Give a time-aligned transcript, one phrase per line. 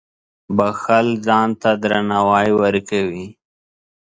[0.57, 3.27] •بښل ځان ته درناوی ورکوي.